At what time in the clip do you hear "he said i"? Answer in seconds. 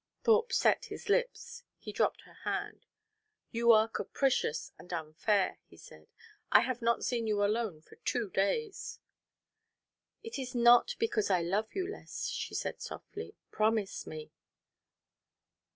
5.67-6.61